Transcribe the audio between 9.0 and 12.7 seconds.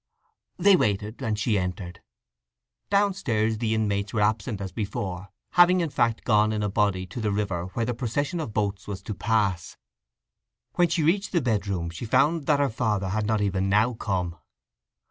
to pass. When she reached the bedroom she found that her